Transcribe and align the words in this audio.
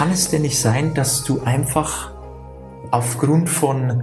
kann 0.00 0.12
es 0.12 0.30
denn 0.30 0.40
nicht 0.40 0.58
sein, 0.58 0.94
dass 0.94 1.24
du 1.24 1.42
einfach 1.42 2.12
aufgrund 2.90 3.50
von 3.50 4.02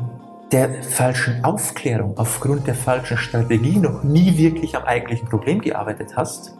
der 0.51 0.83
falschen 0.83 1.43
Aufklärung, 1.43 2.16
aufgrund 2.20 2.67
der 2.67 2.75
falschen 2.75 3.17
Strategie 3.17 3.79
noch 3.79 4.03
nie 4.03 4.37
wirklich 4.37 4.77
am 4.77 4.83
eigentlichen 4.83 5.27
Problem 5.27 5.59
gearbeitet 5.59 6.15
hast? 6.15 6.53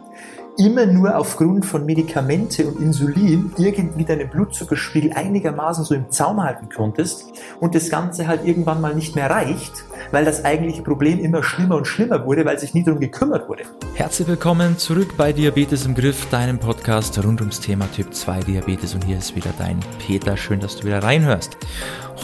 immer 0.58 0.86
nur 0.86 1.16
aufgrund 1.16 1.64
von 1.64 1.86
Medikamente 1.86 2.66
und 2.66 2.80
Insulin 2.80 3.52
irgendwie 3.58 4.04
deinen 4.04 4.28
Blutzuckerspiegel 4.28 5.12
einigermaßen 5.12 5.84
so 5.84 5.94
im 5.94 6.10
Zaum 6.10 6.42
halten 6.42 6.68
konntest 6.68 7.32
und 7.60 7.76
das 7.76 7.90
Ganze 7.90 8.26
halt 8.26 8.44
irgendwann 8.44 8.80
mal 8.80 8.92
nicht 8.92 9.14
mehr 9.14 9.30
reicht, 9.30 9.84
weil 10.10 10.24
das 10.24 10.44
eigentliche 10.44 10.82
Problem 10.82 11.18
immer 11.18 11.42
schlimmer 11.42 11.76
und 11.76 11.86
schlimmer 11.86 12.24
wurde, 12.24 12.44
weil 12.44 12.58
sich 12.58 12.74
nie 12.74 12.82
darum 12.82 13.00
gekümmert 13.00 13.48
wurde. 13.48 13.64
Herzlich 13.94 14.28
willkommen 14.28 14.78
zurück 14.78 15.14
bei 15.16 15.32
Diabetes 15.32 15.86
im 15.86 15.94
Griff, 15.94 16.28
deinem 16.30 16.58
Podcast 16.58 17.22
rund 17.24 17.40
ums 17.40 17.60
Thema 17.60 17.86
Typ 17.94 18.14
2 18.14 18.40
Diabetes 18.40 18.94
und 18.94 19.04
hier 19.04 19.18
ist 19.18 19.34
wieder 19.36 19.52
dein 19.58 19.80
Peter. 20.06 20.36
Schön, 20.36 20.60
dass 20.60 20.76
du 20.76 20.86
wieder 20.86 21.02
reinhörst. 21.02 21.56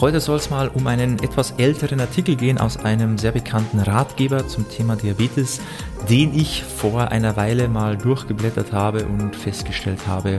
Heute 0.01 0.19
soll 0.19 0.37
es 0.37 0.49
mal 0.49 0.67
um 0.67 0.87
einen 0.87 1.19
etwas 1.23 1.51
älteren 1.57 2.01
Artikel 2.01 2.35
gehen 2.35 2.57
aus 2.57 2.77
einem 2.77 3.17
sehr 3.17 3.31
bekannten 3.31 3.79
Ratgeber 3.79 4.47
zum 4.47 4.67
Thema 4.69 4.97
Diabetes, 4.97 5.61
den 6.09 6.37
ich 6.37 6.63
vor 6.63 7.11
einer 7.11 7.37
Weile 7.37 7.69
mal 7.69 7.97
durchgeblättert 7.97 8.73
habe 8.73 9.05
und 9.05 9.35
festgestellt 9.35 10.05
habe, 10.05 10.37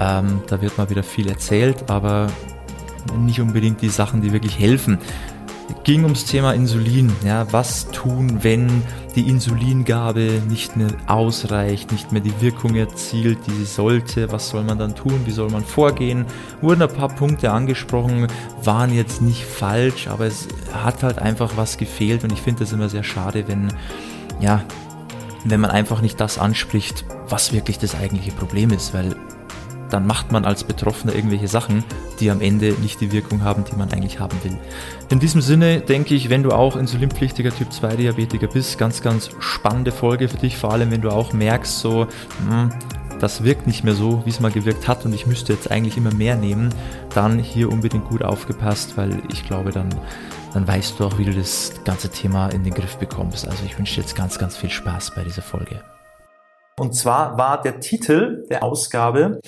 ähm, 0.00 0.42
da 0.46 0.60
wird 0.60 0.78
mal 0.78 0.88
wieder 0.90 1.02
viel 1.02 1.28
erzählt, 1.28 1.90
aber 1.90 2.28
nicht 3.18 3.40
unbedingt 3.40 3.82
die 3.82 3.90
Sachen, 3.90 4.22
die 4.22 4.32
wirklich 4.32 4.58
helfen 4.58 4.98
ging 5.84 6.04
ums 6.04 6.24
Thema 6.24 6.52
Insulin. 6.54 7.12
Ja, 7.24 7.46
was 7.52 7.90
tun, 7.90 8.38
wenn 8.42 8.82
die 9.14 9.28
Insulingabe 9.28 10.42
nicht 10.48 10.76
mehr 10.76 10.88
ausreicht, 11.06 11.92
nicht 11.92 12.12
mehr 12.12 12.20
die 12.20 12.40
Wirkung 12.40 12.74
erzielt, 12.74 13.38
die 13.46 13.52
sie 13.52 13.64
sollte? 13.64 14.32
Was 14.32 14.48
soll 14.48 14.64
man 14.64 14.78
dann 14.78 14.94
tun? 14.94 15.20
Wie 15.24 15.30
soll 15.30 15.50
man 15.50 15.64
vorgehen? 15.64 16.26
Wurden 16.60 16.82
ein 16.82 16.88
paar 16.88 17.08
Punkte 17.08 17.52
angesprochen, 17.52 18.26
waren 18.62 18.92
jetzt 18.92 19.22
nicht 19.22 19.44
falsch, 19.44 20.08
aber 20.08 20.26
es 20.26 20.48
hat 20.72 21.02
halt 21.02 21.18
einfach 21.18 21.52
was 21.56 21.76
gefehlt 21.76 22.24
und 22.24 22.32
ich 22.32 22.40
finde 22.40 22.60
das 22.60 22.72
immer 22.72 22.88
sehr 22.88 23.04
schade, 23.04 23.44
wenn, 23.46 23.68
ja, 24.40 24.62
wenn 25.44 25.60
man 25.60 25.70
einfach 25.70 26.00
nicht 26.00 26.20
das 26.20 26.38
anspricht, 26.38 27.04
was 27.28 27.52
wirklich 27.52 27.78
das 27.78 27.94
eigentliche 27.94 28.32
Problem 28.32 28.70
ist, 28.70 28.94
weil 28.94 29.14
dann 29.94 30.08
macht 30.08 30.32
man 30.32 30.44
als 30.44 30.64
Betroffener 30.64 31.14
irgendwelche 31.14 31.46
Sachen, 31.46 31.84
die 32.18 32.28
am 32.32 32.40
Ende 32.40 32.72
nicht 32.82 33.00
die 33.00 33.12
Wirkung 33.12 33.44
haben, 33.44 33.62
die 33.62 33.76
man 33.76 33.92
eigentlich 33.92 34.18
haben 34.18 34.36
will. 34.42 34.58
In 35.08 35.20
diesem 35.20 35.40
Sinne 35.40 35.82
denke 35.82 36.16
ich, 36.16 36.30
wenn 36.30 36.42
du 36.42 36.50
auch 36.50 36.74
insulinpflichtiger 36.74 37.54
Typ 37.54 37.72
2 37.72 37.94
Diabetiker 37.94 38.48
bist, 38.48 38.76
ganz, 38.76 39.02
ganz 39.02 39.30
spannende 39.38 39.92
Folge 39.92 40.28
für 40.28 40.36
dich, 40.36 40.56
vor 40.56 40.72
allem 40.72 40.90
wenn 40.90 41.00
du 41.00 41.10
auch 41.10 41.32
merkst, 41.32 41.78
so, 41.78 42.08
mh, 42.48 42.62
hm, 42.62 42.70
das 43.20 43.44
wirkt 43.44 43.68
nicht 43.68 43.84
mehr 43.84 43.94
so, 43.94 44.22
wie 44.24 44.30
es 44.30 44.40
mal 44.40 44.50
gewirkt 44.50 44.88
hat 44.88 45.04
und 45.04 45.12
ich 45.14 45.28
müsste 45.28 45.52
jetzt 45.52 45.70
eigentlich 45.70 45.96
immer 45.96 46.12
mehr 46.12 46.34
nehmen, 46.34 46.74
dann 47.14 47.38
hier 47.38 47.70
unbedingt 47.70 48.08
gut 48.08 48.24
aufgepasst, 48.24 48.96
weil 48.96 49.22
ich 49.32 49.46
glaube, 49.46 49.70
dann, 49.70 49.88
dann 50.54 50.66
weißt 50.66 50.98
du 50.98 51.04
auch, 51.04 51.18
wie 51.18 51.24
du 51.24 51.32
das 51.32 51.72
ganze 51.84 52.08
Thema 52.08 52.48
in 52.48 52.64
den 52.64 52.74
Griff 52.74 52.96
bekommst. 52.96 53.46
Also 53.46 53.64
ich 53.64 53.78
wünsche 53.78 53.94
dir 53.94 54.00
jetzt 54.00 54.16
ganz, 54.16 54.40
ganz 54.40 54.56
viel 54.56 54.70
Spaß 54.70 55.12
bei 55.14 55.22
dieser 55.22 55.42
Folge. 55.42 55.84
Und 56.76 56.96
zwar 56.96 57.38
war 57.38 57.62
der 57.62 57.78
Titel 57.78 58.44
der 58.50 58.64
Ausgabe 58.64 59.38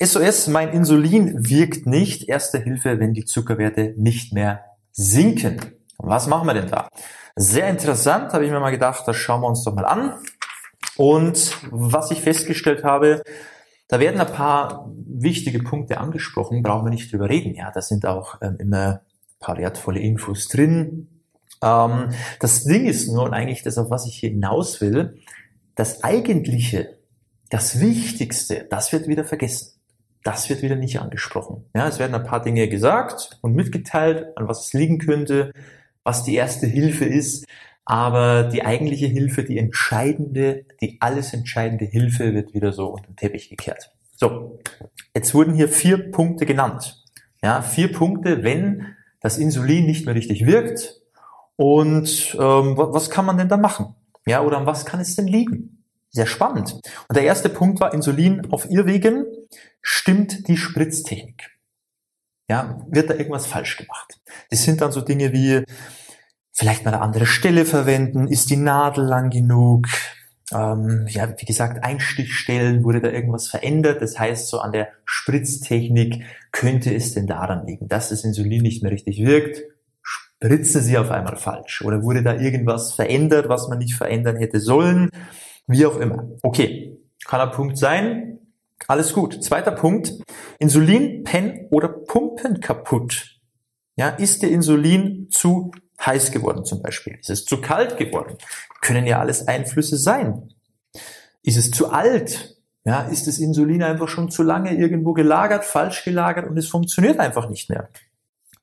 SOS, 0.00 0.46
mein 0.46 0.68
Insulin 0.68 1.48
wirkt 1.50 1.86
nicht. 1.86 2.28
Erste 2.28 2.58
Hilfe, 2.58 3.00
wenn 3.00 3.14
die 3.14 3.24
Zuckerwerte 3.24 3.94
nicht 3.96 4.32
mehr 4.32 4.64
sinken. 4.92 5.60
Was 5.98 6.28
machen 6.28 6.46
wir 6.46 6.54
denn 6.54 6.68
da? 6.68 6.88
Sehr 7.34 7.68
interessant, 7.68 8.32
habe 8.32 8.44
ich 8.44 8.50
mir 8.52 8.60
mal 8.60 8.70
gedacht, 8.70 9.08
das 9.08 9.16
schauen 9.16 9.40
wir 9.40 9.48
uns 9.48 9.64
doch 9.64 9.74
mal 9.74 9.84
an. 9.84 10.14
Und 10.96 11.56
was 11.72 12.12
ich 12.12 12.20
festgestellt 12.20 12.84
habe, 12.84 13.22
da 13.88 13.98
werden 13.98 14.20
ein 14.20 14.32
paar 14.32 14.88
wichtige 14.94 15.58
Punkte 15.60 15.98
angesprochen, 15.98 16.62
brauchen 16.62 16.86
wir 16.86 16.90
nicht 16.90 17.12
drüber 17.12 17.28
reden. 17.28 17.54
Ja, 17.56 17.72
da 17.72 17.82
sind 17.82 18.06
auch 18.06 18.40
ähm, 18.40 18.56
immer 18.60 19.00
ein 19.00 19.40
paar 19.40 19.58
wertvolle 19.58 19.98
Infos 19.98 20.46
drin. 20.46 21.08
Ähm, 21.60 22.10
das 22.38 22.62
Ding 22.62 22.86
ist 22.86 23.08
nur, 23.08 23.24
und 23.24 23.34
eigentlich 23.34 23.64
das, 23.64 23.78
auf 23.78 23.90
was 23.90 24.06
ich 24.06 24.14
hier 24.14 24.30
hinaus 24.30 24.80
will, 24.80 25.18
das 25.74 26.04
Eigentliche, 26.04 26.98
das 27.50 27.80
Wichtigste, 27.80 28.66
das 28.70 28.92
wird 28.92 29.08
wieder 29.08 29.24
vergessen 29.24 29.77
das 30.24 30.48
wird 30.48 30.62
wieder 30.62 30.76
nicht 30.76 31.00
angesprochen. 31.00 31.64
Ja, 31.74 31.88
es 31.88 31.98
werden 31.98 32.14
ein 32.14 32.24
paar 32.24 32.42
Dinge 32.42 32.68
gesagt 32.68 33.38
und 33.40 33.54
mitgeteilt, 33.54 34.36
an 34.36 34.48
was 34.48 34.66
es 34.66 34.72
liegen 34.72 34.98
könnte, 34.98 35.52
was 36.04 36.24
die 36.24 36.34
erste 36.34 36.66
Hilfe 36.66 37.04
ist. 37.04 37.46
Aber 37.84 38.44
die 38.44 38.64
eigentliche 38.64 39.06
Hilfe, 39.06 39.44
die 39.44 39.58
entscheidende, 39.58 40.66
die 40.82 40.98
alles 41.00 41.32
entscheidende 41.32 41.86
Hilfe 41.86 42.34
wird 42.34 42.52
wieder 42.52 42.72
so 42.72 42.88
unter 42.88 43.06
den 43.06 43.16
Teppich 43.16 43.48
gekehrt. 43.48 43.92
So, 44.14 44.58
jetzt 45.14 45.32
wurden 45.34 45.54
hier 45.54 45.68
vier 45.68 46.10
Punkte 46.10 46.44
genannt. 46.44 47.02
Ja, 47.42 47.62
vier 47.62 47.92
Punkte, 47.92 48.42
wenn 48.42 48.94
das 49.20 49.38
Insulin 49.38 49.86
nicht 49.86 50.04
mehr 50.04 50.14
richtig 50.14 50.44
wirkt. 50.44 51.00
Und 51.56 52.36
ähm, 52.38 52.76
was 52.76 53.10
kann 53.10 53.24
man 53.24 53.38
denn 53.38 53.48
da 53.48 53.56
machen? 53.56 53.94
Ja, 54.26 54.42
oder 54.42 54.58
an 54.58 54.66
was 54.66 54.84
kann 54.84 55.00
es 55.00 55.16
denn 55.16 55.26
liegen? 55.26 55.84
Sehr 56.10 56.26
spannend. 56.26 56.74
Und 57.08 57.16
der 57.16 57.24
erste 57.24 57.48
Punkt 57.48 57.80
war 57.80 57.94
Insulin 57.94 58.50
auf 58.50 58.70
Irrwegen. 58.70 59.24
Stimmt 59.80 60.48
die 60.48 60.56
Spritztechnik? 60.56 61.50
Ja, 62.48 62.84
wird 62.88 63.10
da 63.10 63.14
irgendwas 63.14 63.46
falsch 63.46 63.76
gemacht? 63.76 64.18
Das 64.50 64.62
sind 64.62 64.80
dann 64.80 64.92
so 64.92 65.00
Dinge 65.00 65.32
wie 65.32 65.64
vielleicht 66.52 66.84
mal 66.84 66.94
eine 66.94 67.02
andere 67.02 67.26
Stelle 67.26 67.64
verwenden. 67.64 68.26
Ist 68.26 68.50
die 68.50 68.56
Nadel 68.56 69.04
lang 69.04 69.30
genug? 69.30 69.86
Ähm, 70.52 71.06
ja, 71.08 71.28
wie 71.38 71.44
gesagt, 71.44 71.84
Einstichstellen 71.84 72.82
wurde 72.82 73.00
da 73.00 73.10
irgendwas 73.10 73.48
verändert. 73.48 74.00
Das 74.00 74.18
heißt, 74.18 74.48
so 74.48 74.60
an 74.60 74.72
der 74.72 74.88
Spritztechnik 75.04 76.24
könnte 76.50 76.94
es 76.94 77.14
denn 77.14 77.26
daran 77.26 77.66
liegen, 77.66 77.88
dass 77.88 78.08
das 78.08 78.24
Insulin 78.24 78.62
nicht 78.62 78.82
mehr 78.82 78.92
richtig 78.92 79.18
wirkt. 79.18 79.62
Spritzen 80.02 80.82
Sie 80.82 80.96
auf 80.96 81.10
einmal 81.10 81.36
falsch? 81.36 81.82
Oder 81.82 82.02
wurde 82.02 82.22
da 82.22 82.34
irgendwas 82.34 82.94
verändert, 82.94 83.48
was 83.48 83.68
man 83.68 83.78
nicht 83.78 83.94
verändern 83.94 84.36
hätte 84.36 84.60
sollen? 84.60 85.10
Wie 85.66 85.84
auch 85.84 85.98
immer. 85.98 86.30
Okay, 86.42 86.98
kann 87.26 87.40
ein 87.40 87.50
Punkt 87.50 87.76
sein. 87.76 88.37
Alles 88.86 89.12
gut. 89.12 89.42
Zweiter 89.42 89.72
Punkt. 89.72 90.12
Insulin, 90.58 91.24
Pen 91.24 91.66
oder 91.70 91.88
Pumpen 91.88 92.60
kaputt. 92.60 93.38
Ja, 93.96 94.10
ist 94.10 94.42
der 94.42 94.50
Insulin 94.50 95.28
zu 95.30 95.72
heiß 96.04 96.30
geworden 96.30 96.64
zum 96.64 96.82
Beispiel? 96.82 97.18
Ist 97.20 97.30
es 97.30 97.44
zu 97.44 97.60
kalt 97.60 97.96
geworden? 97.96 98.38
Können 98.80 99.06
ja 99.06 99.18
alles 99.18 99.48
Einflüsse 99.48 99.96
sein. 99.96 100.54
Ist 101.42 101.56
es 101.56 101.70
zu 101.70 101.90
alt? 101.90 102.56
Ja, 102.84 103.02
ist 103.02 103.26
das 103.26 103.38
Insulin 103.38 103.82
einfach 103.82 104.08
schon 104.08 104.30
zu 104.30 104.42
lange 104.42 104.74
irgendwo 104.74 105.12
gelagert, 105.12 105.64
falsch 105.64 106.04
gelagert 106.04 106.48
und 106.48 106.56
es 106.56 106.68
funktioniert 106.68 107.18
einfach 107.18 107.50
nicht 107.50 107.68
mehr? 107.68 107.90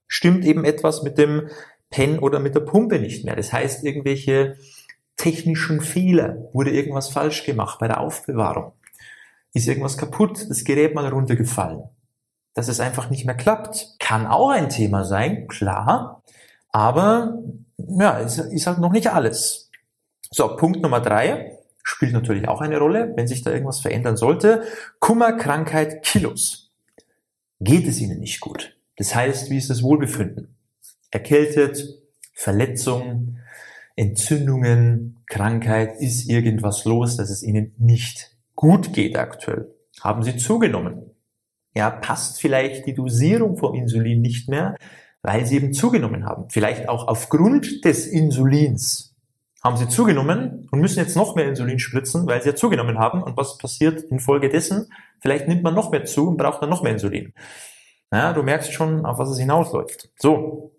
Stimmt 0.07 0.45
eben 0.45 0.63
etwas 0.63 1.03
mit 1.03 1.17
dem 1.17 1.49
Pen 1.89 2.19
oder 2.19 2.39
mit 2.39 2.55
der 2.55 2.61
Pumpe 2.61 2.99
nicht 2.99 3.25
mehr? 3.25 3.35
Das 3.35 3.53
heißt, 3.53 3.83
irgendwelche 3.83 4.57
technischen 5.17 5.81
Fehler? 5.81 6.49
Wurde 6.53 6.71
irgendwas 6.71 7.09
falsch 7.09 7.43
gemacht 7.43 7.79
bei 7.79 7.87
der 7.87 7.99
Aufbewahrung? 7.99 8.73
Ist 9.55 9.69
irgendwas 9.69 9.97
kaputt? 9.97 10.49
Das 10.49 10.65
Gerät 10.65 10.95
mal 10.95 11.07
runtergefallen? 11.07 11.83
Dass 12.55 12.67
es 12.67 12.81
einfach 12.81 13.09
nicht 13.09 13.25
mehr 13.25 13.35
klappt? 13.35 13.95
Kann 13.99 14.27
auch 14.27 14.49
ein 14.49 14.67
Thema 14.67 15.05
sein, 15.05 15.47
klar. 15.47 16.21
Aber 16.73 17.41
ja, 17.77 18.17
ist, 18.17 18.37
ist 18.37 18.67
halt 18.67 18.79
noch 18.79 18.91
nicht 18.91 19.07
alles. 19.07 19.71
So, 20.29 20.57
Punkt 20.57 20.81
Nummer 20.81 20.99
drei 20.99 21.57
spielt 21.83 22.11
natürlich 22.11 22.49
auch 22.49 22.59
eine 22.59 22.79
Rolle, 22.79 23.13
wenn 23.15 23.29
sich 23.29 23.43
da 23.43 23.51
irgendwas 23.51 23.79
verändern 23.79 24.17
sollte. 24.17 24.63
Kummer, 24.99 25.31
Krankheit, 25.37 26.03
Kilos. 26.03 26.73
Geht 27.61 27.87
es 27.87 28.01
Ihnen 28.01 28.19
nicht 28.19 28.41
gut? 28.41 28.75
Das 28.97 29.15
heißt, 29.15 29.49
wie 29.49 29.57
ist 29.57 29.69
das 29.69 29.83
Wohlbefinden? 29.83 30.53
Erkältet, 31.11 32.01
Verletzung, 32.33 33.37
Entzündungen, 33.95 35.23
Krankheit, 35.27 36.01
ist 36.01 36.29
irgendwas 36.29 36.83
los, 36.83 37.15
dass 37.15 37.29
es 37.29 37.41
ihnen 37.41 37.73
nicht 37.77 38.34
gut 38.55 38.93
geht 38.93 39.17
aktuell? 39.17 39.73
Haben 40.01 40.23
sie 40.23 40.37
zugenommen? 40.37 41.11
Ja, 41.73 41.89
passt 41.89 42.39
vielleicht 42.39 42.85
die 42.85 42.93
Dosierung 42.93 43.57
vom 43.57 43.75
Insulin 43.75 44.21
nicht 44.21 44.49
mehr, 44.49 44.75
weil 45.21 45.45
sie 45.45 45.57
eben 45.57 45.73
zugenommen 45.73 46.25
haben. 46.25 46.49
Vielleicht 46.49 46.87
auch 46.87 47.07
aufgrund 47.07 47.83
des 47.83 48.07
Insulins 48.07 49.15
haben 49.63 49.77
sie 49.77 49.89
zugenommen 49.89 50.67
und 50.71 50.79
müssen 50.79 50.99
jetzt 50.99 51.15
noch 51.15 51.35
mehr 51.35 51.49
Insulin 51.49 51.79
spritzen, 51.79 52.27
weil 52.27 52.41
sie 52.41 52.49
ja 52.49 52.55
zugenommen 52.55 52.99
haben. 52.99 53.23
Und 53.23 53.35
was 53.35 53.57
passiert 53.57 54.01
infolgedessen? 54.03 54.91
Vielleicht 55.19 55.47
nimmt 55.47 55.63
man 55.63 55.73
noch 55.73 55.89
mehr 55.89 56.05
zu 56.05 56.27
und 56.27 56.37
braucht 56.37 56.61
dann 56.61 56.69
noch 56.69 56.83
mehr 56.83 56.93
Insulin. 56.93 57.33
Ja, 58.13 58.31
du 58.33 58.43
merkst 58.43 58.71
schon, 58.71 59.05
auf 59.05 59.17
was 59.17 59.31
es 59.31 59.39
hinausläuft. 59.39 60.11
So, 60.17 60.71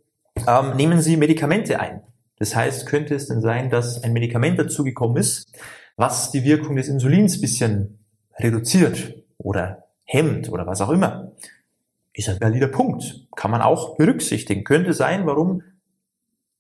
ähm, 0.46 0.76
nehmen 0.76 1.00
Sie 1.00 1.16
Medikamente 1.16 1.80
ein. 1.80 2.02
Das 2.38 2.54
heißt, 2.54 2.86
könnte 2.86 3.16
es 3.16 3.26
denn 3.26 3.40
sein, 3.40 3.70
dass 3.70 4.04
ein 4.04 4.12
Medikament 4.12 4.58
dazugekommen 4.58 5.16
ist, 5.16 5.50
was 5.96 6.30
die 6.30 6.44
Wirkung 6.44 6.76
des 6.76 6.88
Insulins 6.88 7.40
bisschen 7.40 7.98
reduziert 8.38 9.14
oder 9.38 9.84
hemmt 10.04 10.50
oder 10.50 10.66
was 10.66 10.80
auch 10.80 10.90
immer? 10.90 11.32
Ist 12.12 12.28
ein 12.28 12.40
valider 12.40 12.68
Punkt. 12.68 13.26
Kann 13.34 13.50
man 13.50 13.62
auch 13.62 13.96
berücksichtigen. 13.96 14.64
Könnte 14.64 14.92
sein, 14.92 15.26
warum 15.26 15.62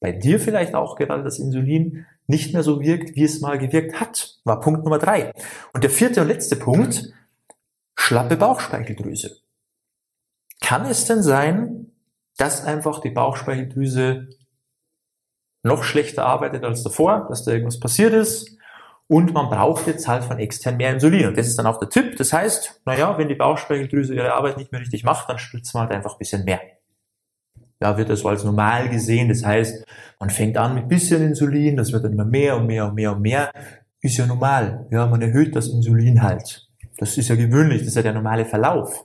bei 0.00 0.12
dir 0.12 0.40
vielleicht 0.40 0.74
auch 0.74 0.96
gerade 0.96 1.22
das 1.22 1.38
Insulin 1.38 2.06
nicht 2.26 2.52
mehr 2.52 2.62
so 2.62 2.80
wirkt, 2.80 3.16
wie 3.16 3.24
es 3.24 3.40
mal 3.40 3.58
gewirkt 3.58 4.00
hat. 4.00 4.38
War 4.44 4.60
Punkt 4.60 4.84
Nummer 4.84 4.98
drei. 4.98 5.32
Und 5.72 5.84
der 5.84 5.90
vierte 5.90 6.20
und 6.20 6.28
letzte 6.28 6.56
Punkt, 6.56 7.12
schlappe 7.94 8.36
Bauchspeicheldrüse. 8.36 9.38
kann 10.60 10.84
es 10.86 11.04
denn 11.04 11.22
sein, 11.22 11.92
dass 12.36 12.64
einfach 12.64 13.00
die 13.00 13.10
Bauchspeicheldrüse 13.10 14.28
noch 15.62 15.82
schlechter 15.82 16.26
arbeitet 16.26 16.64
als 16.64 16.82
davor, 16.82 17.26
dass 17.28 17.44
da 17.44 17.52
irgendwas 17.52 17.80
passiert 17.80 18.12
ist 18.12 18.56
und 19.08 19.32
man 19.32 19.48
braucht 19.48 19.86
jetzt 19.86 20.08
halt 20.08 20.24
von 20.24 20.38
extern 20.38 20.76
mehr 20.76 20.92
Insulin. 20.92 21.28
Und 21.28 21.38
das 21.38 21.46
ist 21.46 21.58
dann 21.58 21.66
auch 21.66 21.78
der 21.78 21.88
Tipp. 21.88 22.16
Das 22.16 22.32
heißt, 22.32 22.82
naja, 22.84 23.16
wenn 23.18 23.28
die 23.28 23.34
Bauchspeicheldrüse 23.34 24.14
ihre 24.14 24.32
Arbeit 24.32 24.56
nicht 24.56 24.72
mehr 24.72 24.80
richtig 24.80 25.04
macht, 25.04 25.28
dann 25.28 25.38
spritzt 25.38 25.74
man 25.74 25.82
halt 25.84 25.92
einfach 25.92 26.14
ein 26.14 26.18
bisschen 26.18 26.44
mehr. 26.44 26.60
Ja, 27.80 27.96
wird 27.98 28.08
das 28.08 28.20
so 28.20 28.28
als 28.28 28.42
normal 28.42 28.88
gesehen. 28.88 29.28
Das 29.28 29.44
heißt, 29.44 29.84
man 30.18 30.30
fängt 30.30 30.56
an 30.56 30.74
mit 30.74 30.88
bisschen 30.88 31.22
Insulin, 31.22 31.76
das 31.76 31.92
wird 31.92 32.04
dann 32.04 32.12
immer 32.12 32.24
mehr 32.24 32.56
und 32.56 32.66
mehr 32.66 32.86
und 32.86 32.94
mehr 32.94 33.12
und 33.12 33.20
mehr. 33.20 33.52
Ist 34.00 34.16
ja 34.16 34.26
normal. 34.26 34.86
Ja, 34.90 35.06
man 35.06 35.22
erhöht 35.22 35.54
das 35.54 35.68
Insulin 35.68 36.22
halt. 36.22 36.68
Das 36.98 37.16
ist 37.18 37.28
ja 37.28 37.36
gewöhnlich, 37.36 37.80
das 37.80 37.88
ist 37.88 37.96
ja 37.96 38.02
der 38.02 38.14
normale 38.14 38.44
Verlauf. 38.44 39.04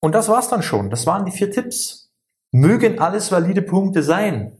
Und 0.00 0.14
das 0.14 0.28
war's 0.28 0.48
dann 0.48 0.62
schon. 0.62 0.90
Das 0.90 1.06
waren 1.06 1.24
die 1.24 1.32
vier 1.32 1.50
Tipps. 1.50 2.10
Mögen 2.50 2.98
alles 2.98 3.30
valide 3.32 3.62
Punkte 3.62 4.02
sein. 4.02 4.56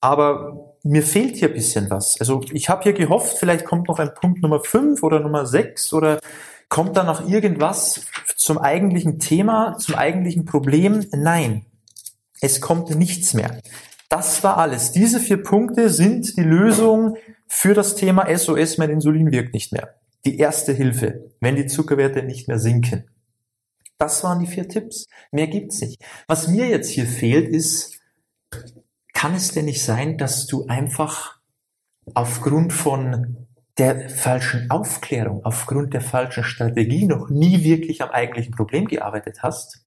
Aber 0.00 0.65
mir 0.86 1.02
fehlt 1.02 1.36
hier 1.36 1.48
ein 1.48 1.54
bisschen 1.54 1.90
was. 1.90 2.18
Also 2.20 2.42
ich 2.52 2.68
habe 2.68 2.84
hier 2.84 2.92
gehofft, 2.92 3.38
vielleicht 3.38 3.64
kommt 3.64 3.88
noch 3.88 3.98
ein 3.98 4.14
Punkt 4.14 4.42
Nummer 4.42 4.60
fünf 4.60 5.02
oder 5.02 5.20
Nummer 5.20 5.46
sechs 5.46 5.92
oder 5.92 6.18
kommt 6.68 6.96
da 6.96 7.04
noch 7.04 7.28
irgendwas 7.28 8.06
zum 8.36 8.58
eigentlichen 8.58 9.18
Thema, 9.18 9.76
zum 9.78 9.94
eigentlichen 9.94 10.44
Problem? 10.44 11.06
Nein. 11.12 11.66
Es 12.40 12.60
kommt 12.60 12.94
nichts 12.94 13.34
mehr. 13.34 13.60
Das 14.08 14.44
war 14.44 14.58
alles. 14.58 14.92
Diese 14.92 15.20
vier 15.20 15.42
Punkte 15.42 15.90
sind 15.90 16.36
die 16.36 16.42
Lösung 16.42 17.16
für 17.48 17.74
das 17.74 17.96
Thema 17.96 18.26
SOS, 18.36 18.78
mein 18.78 18.90
Insulin 18.90 19.32
wirkt 19.32 19.54
nicht 19.54 19.72
mehr. 19.72 19.94
Die 20.24 20.38
erste 20.38 20.72
Hilfe, 20.72 21.30
wenn 21.40 21.56
die 21.56 21.66
Zuckerwerte 21.66 22.22
nicht 22.22 22.48
mehr 22.48 22.58
sinken. 22.58 23.04
Das 23.98 24.22
waren 24.24 24.40
die 24.40 24.46
vier 24.46 24.68
Tipps. 24.68 25.06
Mehr 25.30 25.46
gibt's 25.46 25.80
nicht. 25.80 26.04
Was 26.28 26.48
mir 26.48 26.68
jetzt 26.68 26.90
hier 26.90 27.06
fehlt, 27.06 27.48
ist, 27.48 27.95
kann 29.16 29.34
es 29.34 29.50
denn 29.50 29.64
nicht 29.64 29.82
sein, 29.82 30.18
dass 30.18 30.46
du 30.46 30.66
einfach 30.66 31.38
aufgrund 32.12 32.74
von 32.74 33.46
der 33.78 34.10
falschen 34.10 34.70
Aufklärung, 34.70 35.42
aufgrund 35.42 35.94
der 35.94 36.02
falschen 36.02 36.44
Strategie 36.44 37.06
noch 37.06 37.30
nie 37.30 37.64
wirklich 37.64 38.02
am 38.02 38.10
eigentlichen 38.10 38.54
Problem 38.54 38.84
gearbeitet 38.84 39.42
hast? 39.42 39.86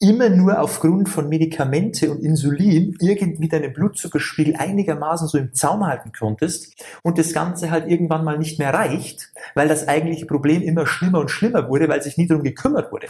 immer 0.00 0.28
nur 0.28 0.60
aufgrund 0.60 1.08
von 1.08 1.28
Medikamente 1.28 2.10
und 2.10 2.20
Insulin 2.20 2.96
irgendwie 3.00 3.48
deinen 3.48 3.72
Blutzuckerspiegel 3.72 4.56
einigermaßen 4.56 5.28
so 5.28 5.38
im 5.38 5.54
Zaum 5.54 5.86
halten 5.86 6.10
konntest 6.12 6.74
und 7.04 7.16
das 7.16 7.32
Ganze 7.32 7.70
halt 7.70 7.88
irgendwann 7.88 8.24
mal 8.24 8.36
nicht 8.36 8.58
mehr 8.58 8.74
reicht, 8.74 9.32
weil 9.54 9.68
das 9.68 9.86
eigentliche 9.86 10.26
Problem 10.26 10.62
immer 10.62 10.86
schlimmer 10.86 11.20
und 11.20 11.30
schlimmer 11.30 11.68
wurde, 11.68 11.88
weil 11.88 12.02
sich 12.02 12.18
nie 12.18 12.26
darum 12.26 12.42
gekümmert 12.42 12.90
wurde. 12.90 13.06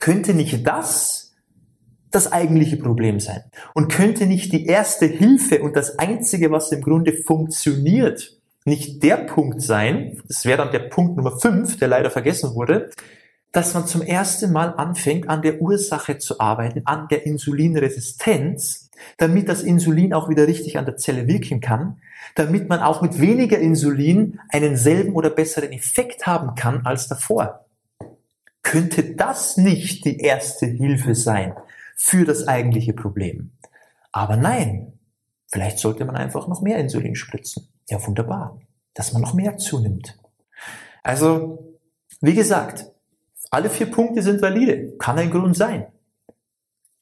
Könnte 0.00 0.34
nicht 0.34 0.66
das 0.66 1.25
das 2.10 2.32
eigentliche 2.32 2.76
Problem 2.76 3.20
sein? 3.20 3.42
Und 3.74 3.92
könnte 3.92 4.26
nicht 4.26 4.52
die 4.52 4.66
erste 4.66 5.06
Hilfe 5.06 5.62
und 5.62 5.76
das 5.76 5.98
einzige, 5.98 6.50
was 6.50 6.72
im 6.72 6.82
Grunde 6.82 7.12
funktioniert, 7.12 8.36
nicht 8.64 9.02
der 9.02 9.16
Punkt 9.16 9.62
sein, 9.62 10.20
das 10.26 10.44
wäre 10.44 10.58
dann 10.58 10.72
der 10.72 10.80
Punkt 10.80 11.16
Nummer 11.16 11.38
5, 11.38 11.78
der 11.78 11.88
leider 11.88 12.10
vergessen 12.10 12.54
wurde, 12.54 12.90
dass 13.52 13.74
man 13.74 13.86
zum 13.86 14.02
ersten 14.02 14.52
Mal 14.52 14.74
anfängt, 14.74 15.28
an 15.28 15.40
der 15.40 15.62
Ursache 15.62 16.18
zu 16.18 16.40
arbeiten, 16.40 16.82
an 16.84 17.08
der 17.08 17.24
Insulinresistenz, 17.24 18.90
damit 19.18 19.48
das 19.48 19.62
Insulin 19.62 20.12
auch 20.12 20.28
wieder 20.28 20.46
richtig 20.46 20.78
an 20.78 20.84
der 20.84 20.96
Zelle 20.96 21.26
wirken 21.28 21.60
kann, 21.60 21.98
damit 22.34 22.68
man 22.68 22.80
auch 22.80 23.02
mit 23.02 23.20
weniger 23.20 23.58
Insulin 23.58 24.40
einen 24.50 24.76
selben 24.76 25.14
oder 25.14 25.30
besseren 25.30 25.72
Effekt 25.72 26.26
haben 26.26 26.54
kann 26.54 26.84
als 26.84 27.08
davor. 27.08 27.66
Könnte 28.62 29.14
das 29.14 29.56
nicht 29.56 30.04
die 30.04 30.18
erste 30.18 30.66
Hilfe 30.66 31.14
sein 31.14 31.54
für 31.96 32.24
das 32.24 32.46
eigentliche 32.46 32.92
Problem? 32.92 33.50
Aber 34.12 34.36
nein, 34.36 34.98
vielleicht 35.48 35.78
sollte 35.78 36.04
man 36.04 36.16
einfach 36.16 36.46
noch 36.46 36.62
mehr 36.62 36.78
Insulin 36.78 37.16
spritzen. 37.16 37.68
Ja, 37.88 38.04
wunderbar, 38.06 38.60
dass 38.94 39.12
man 39.12 39.22
noch 39.22 39.34
mehr 39.34 39.56
zunimmt. 39.56 40.16
Also, 41.02 41.76
wie 42.20 42.34
gesagt, 42.34 42.86
alle 43.50 43.70
vier 43.70 43.90
Punkte 43.90 44.22
sind 44.22 44.42
valide, 44.42 44.96
kann 44.98 45.18
ein 45.18 45.30
Grund 45.30 45.56
sein. 45.56 45.86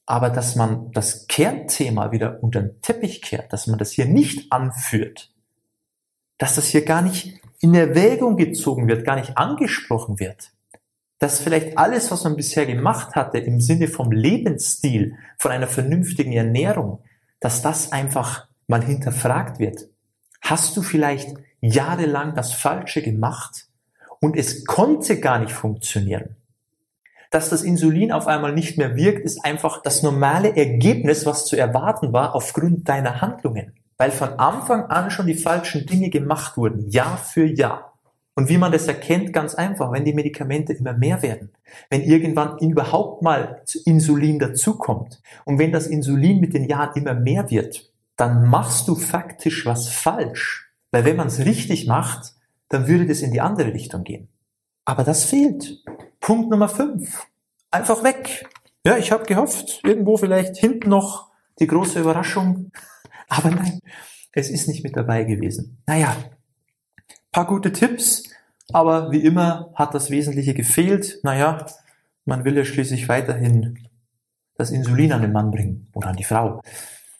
Aber 0.05 0.29
dass 0.29 0.55
man 0.55 0.91
das 0.91 1.27
Kernthema 1.27 2.11
wieder 2.11 2.43
unter 2.43 2.61
den 2.61 2.81
Teppich 2.81 3.21
kehrt, 3.21 3.51
dass 3.51 3.67
man 3.67 3.79
das 3.79 3.91
hier 3.91 4.05
nicht 4.05 4.51
anführt, 4.51 5.33
dass 6.37 6.55
das 6.55 6.67
hier 6.67 6.85
gar 6.85 7.01
nicht 7.01 7.41
in 7.59 7.73
Erwägung 7.73 8.37
gezogen 8.37 8.87
wird, 8.87 9.05
gar 9.05 9.15
nicht 9.15 9.37
angesprochen 9.37 10.19
wird, 10.19 10.51
dass 11.19 11.39
vielleicht 11.39 11.77
alles, 11.77 12.11
was 12.11 12.23
man 12.23 12.35
bisher 12.35 12.65
gemacht 12.65 13.15
hatte 13.15 13.37
im 13.37 13.61
Sinne 13.61 13.87
vom 13.87 14.11
Lebensstil, 14.11 15.15
von 15.37 15.51
einer 15.51 15.67
vernünftigen 15.67 16.33
Ernährung, 16.33 17.03
dass 17.39 17.61
das 17.61 17.91
einfach 17.91 18.47
mal 18.67 18.83
hinterfragt 18.83 19.59
wird. 19.59 19.87
Hast 20.41 20.75
du 20.75 20.81
vielleicht 20.81 21.35
jahrelang 21.61 22.35
das 22.35 22.53
Falsche 22.53 23.01
gemacht 23.01 23.67
und 24.19 24.35
es 24.35 24.65
konnte 24.65 25.19
gar 25.19 25.39
nicht 25.39 25.53
funktionieren? 25.53 26.35
dass 27.35 27.49
das 27.49 27.63
Insulin 27.63 28.13
auf 28.13 28.27
einmal 28.27 28.53
nicht 28.53 28.77
mehr 28.77 28.95
wirkt, 28.95 29.25
ist 29.25 29.43
einfach 29.43 29.81
das 29.81 30.03
normale 30.03 30.55
Ergebnis, 30.55 31.25
was 31.25 31.45
zu 31.45 31.57
erwarten 31.57 32.13
war 32.13 32.33
aufgrund 32.33 32.87
deiner 32.87 33.19
Handlungen. 33.19 33.73
Weil 33.97 34.11
von 34.11 34.39
Anfang 34.39 34.85
an 34.85 35.11
schon 35.11 35.27
die 35.27 35.35
falschen 35.35 35.85
Dinge 35.85 36.09
gemacht 36.09 36.55
wurden, 36.55 36.89
Jahr 36.89 37.17
für 37.17 37.45
Jahr. 37.45 37.94
Und 38.35 38.49
wie 38.49 38.57
man 38.57 38.73
das 38.73 38.87
erkennt, 38.87 39.31
ganz 39.31 39.55
einfach, 39.55 39.93
wenn 39.93 40.03
die 40.03 40.13
Medikamente 40.13 40.73
immer 40.73 40.93
mehr 40.93 41.21
werden, 41.21 41.51
wenn 41.89 42.01
irgendwann 42.01 42.57
überhaupt 42.59 43.21
mal 43.21 43.63
Insulin 43.85 44.39
dazukommt 44.39 45.21
und 45.45 45.57
wenn 45.57 45.71
das 45.71 45.87
Insulin 45.87 46.41
mit 46.41 46.53
den 46.53 46.65
Jahren 46.65 46.95
immer 46.95 47.13
mehr 47.13 47.49
wird, 47.49 47.91
dann 48.17 48.47
machst 48.47 48.87
du 48.89 48.95
faktisch 48.95 49.65
was 49.65 49.87
falsch. 49.87 50.69
Weil 50.91 51.05
wenn 51.05 51.15
man 51.15 51.27
es 51.27 51.39
richtig 51.39 51.87
macht, 51.87 52.33
dann 52.69 52.87
würde 52.87 53.07
das 53.07 53.21
in 53.21 53.31
die 53.31 53.41
andere 53.41 53.73
Richtung 53.73 54.03
gehen. 54.03 54.27
Aber 54.83 55.03
das 55.03 55.25
fehlt. 55.25 55.83
Punkt 56.19 56.49
Nummer 56.49 56.69
fünf. 56.69 57.27
Einfach 57.71 58.03
weg. 58.03 58.47
Ja, 58.85 58.97
ich 58.97 59.11
habe 59.11 59.25
gehofft, 59.25 59.81
irgendwo 59.83 60.17
vielleicht 60.17 60.57
hinten 60.57 60.89
noch 60.89 61.31
die 61.59 61.67
große 61.67 61.99
Überraschung. 61.99 62.71
Aber 63.27 63.49
nein, 63.49 63.79
es 64.33 64.49
ist 64.49 64.67
nicht 64.67 64.83
mit 64.83 64.95
dabei 64.95 65.23
gewesen. 65.23 65.81
Naja, 65.87 66.15
paar 67.35 67.47
gute 67.47 67.73
Tipps, 67.73 68.23
aber 68.71 69.11
wie 69.11 69.19
immer 69.19 69.69
hat 69.75 69.93
das 69.93 70.09
Wesentliche 70.09 70.53
gefehlt. 70.53 71.19
Naja, 71.23 71.65
man 72.23 72.45
will 72.45 72.55
ja 72.55 72.63
schließlich 72.63 73.09
weiterhin 73.09 73.89
das 74.55 74.71
Insulin 74.71 75.11
an 75.11 75.21
den 75.21 75.33
Mann 75.33 75.51
bringen 75.51 75.89
oder 75.93 76.07
an 76.07 76.15
die 76.15 76.23
Frau. 76.23 76.61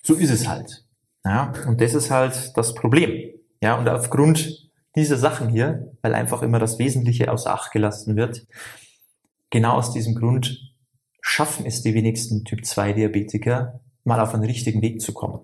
So 0.03 0.13
ist 0.13 0.31
es 0.31 0.47
halt. 0.47 0.85
Ja, 1.25 1.51
und 1.67 1.81
das 1.81 1.93
ist 1.93 2.11
halt 2.11 2.53
das 2.55 2.73
Problem. 2.75 3.33
Ja, 3.61 3.75
und 3.75 3.89
aufgrund 3.89 4.69
dieser 4.95 5.17
Sachen 5.17 5.49
hier, 5.49 5.91
weil 6.01 6.13
einfach 6.13 6.43
immer 6.43 6.59
das 6.59 6.79
Wesentliche 6.79 7.29
außer 7.29 7.51
Acht 7.51 7.73
gelassen 7.73 8.15
wird, 8.15 8.47
genau 9.49 9.73
aus 9.73 9.91
diesem 9.91 10.15
Grund 10.15 10.73
schaffen 11.19 11.65
es 11.65 11.81
die 11.81 11.93
wenigsten 11.93 12.45
Typ-2-Diabetiker, 12.45 13.81
mal 14.05 14.21
auf 14.21 14.33
einen 14.33 14.45
richtigen 14.45 14.81
Weg 14.81 15.01
zu 15.01 15.11
kommen. 15.11 15.41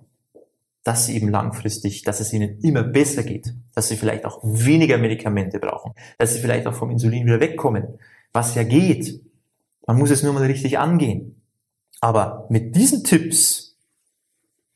Dass 0.84 1.06
sie 1.06 1.16
eben 1.16 1.30
langfristig, 1.30 2.04
dass 2.04 2.20
es 2.20 2.34
ihnen 2.34 2.60
immer 2.62 2.84
besser 2.84 3.24
geht, 3.24 3.54
dass 3.76 3.88
sie 3.88 3.98
vielleicht 3.98 4.26
auch 4.26 4.40
weniger 4.44 4.98
Medikamente 4.98 5.60
brauchen, 5.60 5.94
dass 6.18 6.34
sie 6.34 6.40
vielleicht 6.40 6.66
auch 6.66 6.74
vom 6.74 6.90
Insulin 6.90 7.26
wieder 7.26 7.40
wegkommen, 7.40 8.00
was 8.34 8.56
ja 8.56 8.64
geht. 8.64 9.22
Man 9.86 9.98
muss 9.98 10.10
es 10.10 10.24
nur 10.24 10.34
mal 10.34 10.44
richtig 10.44 10.80
angehen. 10.80 11.42
Aber 12.00 12.48
mit 12.50 12.76
diesen 12.76 13.04
Tipps, 13.04 13.78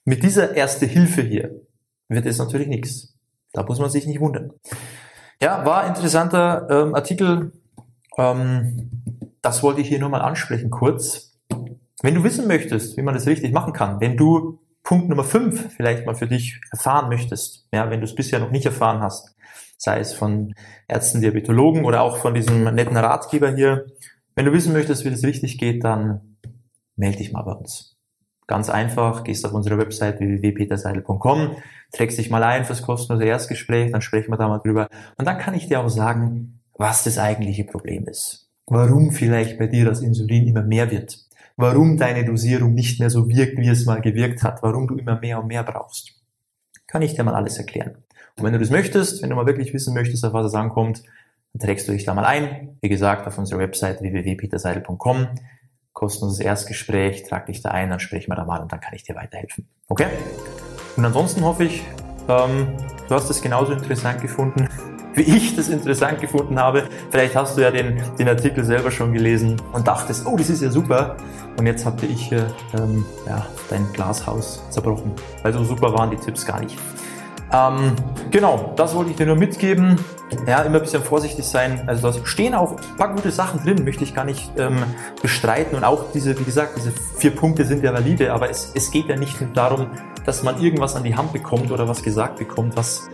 mit 0.04 0.22
dieser 0.22 0.56
erste 0.56 0.86
Hilfe 0.86 1.24
hier, 1.24 1.62
wird 2.08 2.28
es 2.28 2.38
natürlich 2.38 2.68
nichts. 2.68 3.16
Da 3.52 3.64
muss 3.64 3.80
man 3.80 3.90
sich 3.90 4.06
nicht 4.06 4.20
wundern. 4.20 4.54
Ja, 5.42 5.66
war 5.66 5.88
interessanter 5.88 6.68
ähm, 6.70 6.94
Artikel. 6.94 7.52
Ähm, 8.18 8.92
das 9.42 9.64
wollte 9.64 9.82
ich 9.82 9.88
hier 9.88 10.00
nur 10.00 10.10
mal 10.10 10.22
ansprechen 10.22 10.70
kurz. 10.70 11.34
Wenn 12.02 12.16
du 12.16 12.24
wissen 12.24 12.48
möchtest, 12.48 12.98
wie 12.98 13.02
man 13.02 13.16
das 13.16 13.26
richtig 13.26 13.52
machen 13.54 13.74
kann, 13.74 14.00
wenn 14.00 14.18
du 14.18 14.60
Punkt 14.86 15.10
Nummer 15.10 15.24
5 15.24 15.74
vielleicht 15.76 16.06
mal 16.06 16.16
für 16.16 16.28
dich 16.28 16.62
erfahren 16.72 17.10
möchtest, 17.10 17.68
ja, 17.74 17.90
wenn 17.90 18.00
du 18.00 18.06
es 18.06 18.16
bisher 18.16 18.40
noch 18.40 18.52
nicht 18.52 18.66
erfahren 18.66 19.02
hast, 19.02 19.36
sei 19.78 20.00
es 20.00 20.14
von 20.14 20.54
Ärzten, 20.88 21.22
Diabetologen 21.22 21.84
oder 21.84 22.02
auch 22.04 22.18
von 22.18 22.36
diesem 22.36 22.64
netten 22.64 22.96
Ratgeber 22.96 23.54
hier, 23.54 23.88
wenn 24.36 24.46
du 24.46 24.54
wissen 24.54 24.74
möchtest, 24.74 25.04
wie 25.04 25.10
das 25.10 25.24
richtig 25.24 25.58
geht, 25.58 25.84
dann 25.84 26.38
melde 26.96 27.18
dich 27.18 27.34
mal 27.34 27.42
bei 27.42 27.54
uns. 27.54 27.98
Ganz 28.48 28.70
einfach, 28.70 29.24
gehst 29.24 29.44
auf 29.46 29.54
unsere 29.54 29.80
Website 29.80 30.20
www.peterseidel.com, 30.20 31.58
trägst 31.92 32.20
dich 32.20 32.30
mal 32.30 32.44
ein 32.44 32.64
fürs 32.64 32.84
kostenlose 32.84 33.26
Erstgespräch, 33.26 33.92
dann 33.92 34.02
sprechen 34.02 34.32
wir 34.32 34.38
da 34.38 34.48
mal 34.48 34.60
drüber. 34.60 34.88
Und 35.18 35.26
dann 35.26 35.40
kann 35.40 35.56
ich 35.56 35.68
dir 35.68 35.80
auch 35.80 35.90
sagen, 35.90 36.62
was 36.78 37.04
das 37.04 37.18
eigentliche 37.18 37.64
Problem 37.64 38.08
ist 38.08 38.46
warum 38.68 39.12
vielleicht 39.12 39.58
bei 39.58 39.68
dir 39.68 39.86
das 39.86 40.02
Insulin 40.02 40.48
immer 40.48 40.64
mehr 40.64 40.90
wird, 40.92 41.25
warum 41.58 41.98
deine 41.98 42.26
Dosierung 42.26 42.74
nicht 42.74 43.00
mehr 43.00 43.10
so 43.10 43.30
wirkt, 43.30 43.58
wie 43.58 43.68
es 43.68 43.86
mal 43.86 44.02
gewirkt 44.02 44.44
hat, 44.44 44.62
warum 44.64 44.88
du 44.88 44.96
immer 44.96 45.20
mehr 45.20 45.40
und 45.40 45.48
mehr 45.48 45.64
brauchst. 45.64 46.22
Kann 46.88 47.02
ich 47.02 47.16
dir 47.16 47.24
mal 47.24 47.36
alles 47.36 47.58
erklären. 47.58 48.04
Und 48.38 48.44
wenn 48.44 48.54
du 48.54 48.60
das 48.60 48.70
möchtest, 48.70 49.22
wenn 49.22 49.30
du 49.30 49.36
mal 49.36 49.46
wirklich 49.46 49.74
wissen 49.74 49.94
möchtest, 49.94 50.26
auf 50.26 50.34
was 50.34 50.48
es 50.48 50.54
ankommt, 50.54 51.04
dann 51.54 51.68
trägst 51.68 51.88
du 51.88 51.94
dich 51.94 52.04
da 52.04 52.14
mal 52.14 52.26
ein. 52.26 52.78
Wie 52.82 52.90
gesagt, 52.90 53.26
auf 53.28 53.38
unserer 53.38 53.60
Website 53.60 54.02
www.peterseidel.com. 54.02 55.28
kostenloses 55.94 56.42
Erstgespräch, 56.42 57.24
trag 57.24 57.46
dich 57.46 57.62
da 57.62 57.72
ein, 57.72 57.90
dann 57.90 58.00
sprechen 58.00 58.30
wir 58.30 58.36
da 58.36 58.44
mal 58.44 58.62
und 58.62 58.72
dann 58.72 58.82
kann 58.82 58.94
ich 58.94 59.04
dir 59.04 59.16
weiterhelfen. 59.16 59.70
Okay? 59.88 60.08
Und 60.98 61.06
ansonsten 61.06 61.44
hoffe 61.44 61.64
ich, 61.64 61.84
ähm, 62.28 62.68
du 63.08 63.16
hast 63.16 63.30
es 63.30 63.42
genauso 63.42 63.72
interessant 63.72 64.22
gefunden, 64.22 64.68
wie 65.16 65.22
ich 65.22 65.56
das 65.56 65.70
interessant 65.70 66.22
gefunden 66.22 66.60
habe. 66.60 66.84
Vielleicht 67.10 67.36
hast 67.36 67.58
du 67.58 67.62
ja 67.62 67.72
den, 67.72 68.02
den 68.20 68.28
Artikel 68.28 68.64
selber 68.64 68.92
schon 68.92 69.14
gelesen 69.14 69.62
und 69.74 69.88
dachtest, 69.88 70.26
oh, 70.26 70.36
das 70.38 70.50
ist 70.50 70.62
ja 70.62 70.70
super. 70.70 71.16
Und 71.58 71.66
jetzt 71.66 71.86
hatte 71.86 72.06
ich 72.06 72.28
hier 72.28 72.48
ähm, 72.78 73.06
ja, 73.26 73.46
dein 73.70 73.92
Glashaus 73.94 74.62
zerbrochen. 74.70 75.14
Weil 75.42 75.54
so 75.54 75.64
super 75.64 75.94
waren 75.94 76.12
die 76.12 76.18
Tipps 76.18 76.46
gar 76.46 76.60
nicht. 76.60 76.78
Ähm, 77.54 77.94
genau, 78.32 78.74
das 78.76 78.96
wollte 78.96 79.12
ich 79.12 79.18
dir 79.18 79.26
nur 79.26 79.36
mitgeben. 79.36 80.00
Ja, 80.48 80.62
immer 80.64 80.78
ein 80.78 80.82
bisschen 80.82 81.04
vorsichtig 81.04 81.46
sein. 81.46 81.84
Also 81.88 82.12
da 82.12 82.26
stehen 82.26 82.56
auch 82.56 82.72
ein 82.72 82.98
paar 82.98 83.14
gute 83.14 83.32
Sachen 83.32 83.64
drin, 83.64 83.86
möchte 83.86 84.04
ich 84.04 84.14
gar 84.14 84.26
nicht 84.26 84.52
ähm, 84.58 84.84
bestreiten. 85.22 85.78
Und 85.78 85.84
auch 85.84 86.12
diese, 86.14 86.38
wie 86.38 86.44
gesagt, 86.44 86.78
diese 86.78 86.92
vier 87.18 87.32
Punkte 87.32 87.64
sind 87.64 87.84
ja 87.84 87.94
valide, 87.94 88.34
aber 88.34 88.50
es, 88.50 88.72
es 88.74 88.92
geht 88.92 89.08
ja 89.08 89.16
nicht 89.16 89.38
darum, 89.54 89.88
dass 90.26 90.44
man 90.44 90.60
irgendwas 90.62 90.96
an 90.96 91.04
die 91.04 91.16
Hand 91.16 91.32
bekommt 91.32 91.72
oder 91.72 91.88
was 91.88 92.02
gesagt 92.02 92.40
bekommt, 92.40 92.76
was, 92.76 93.08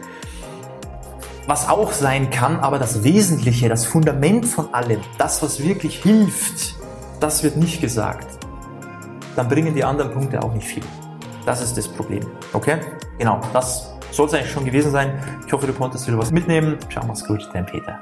was 1.51 1.67
auch 1.67 1.91
sein 1.91 2.29
kann, 2.29 2.61
aber 2.61 2.79
das 2.79 3.03
Wesentliche, 3.03 3.67
das 3.67 3.85
Fundament 3.85 4.45
von 4.45 4.73
allem, 4.73 5.01
das, 5.17 5.43
was 5.43 5.61
wirklich 5.61 6.01
hilft, 6.01 6.75
das 7.19 7.43
wird 7.43 7.57
nicht 7.57 7.81
gesagt. 7.81 8.25
Dann 9.35 9.49
bringen 9.49 9.75
die 9.75 9.83
anderen 9.83 10.13
Punkte 10.13 10.41
auch 10.41 10.53
nicht 10.53 10.65
viel. 10.65 10.83
Das 11.45 11.61
ist 11.61 11.75
das 11.75 11.89
Problem. 11.89 12.25
Okay? 12.53 12.77
Genau, 13.17 13.41
das 13.51 13.91
soll 14.11 14.27
es 14.27 14.33
eigentlich 14.33 14.51
schon 14.51 14.63
gewesen 14.63 14.93
sein. 14.93 15.21
Ich 15.45 15.51
hoffe, 15.51 15.67
du 15.67 15.73
konntest 15.73 16.07
wieder 16.07 16.17
was 16.17 16.31
mitnehmen. 16.31 16.77
Ciao, 16.89 17.05
mach's 17.05 17.25
gut, 17.25 17.45
dein 17.51 17.65
Peter. 17.65 17.99